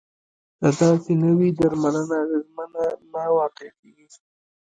که 0.59 0.69
داسې 0.79 1.13
نه 1.21 1.31
وي 1.37 1.49
درملنه 1.59 2.15
اغیزمنه 2.23 2.85
نه 3.11 3.23
واقع 3.37 3.67
کیږي. 3.79 4.07